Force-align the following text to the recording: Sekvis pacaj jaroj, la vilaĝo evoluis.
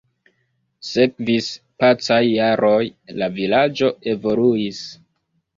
Sekvis 0.91 1.49
pacaj 1.83 2.19
jaroj, 2.29 2.81
la 3.23 3.29
vilaĝo 3.37 3.93
evoluis. 4.15 4.85